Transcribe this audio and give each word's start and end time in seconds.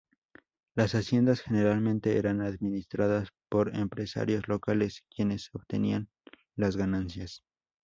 Las 0.73 0.95
haciendas 0.95 1.41
generalmente 1.43 2.17
eran 2.17 2.41
administradas 2.41 3.27
por 3.49 3.75
empresarios 3.75 4.47
locales, 4.47 5.03
quienes 5.15 5.51
obtenían 5.53 6.09
las 6.55 6.75
ganancias. 6.75 7.43